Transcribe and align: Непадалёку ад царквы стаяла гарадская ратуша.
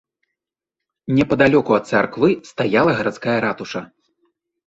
Непадалёку 1.17 1.71
ад 1.79 1.85
царквы 1.91 2.29
стаяла 2.51 2.91
гарадская 3.01 3.35
ратуша. 3.45 3.81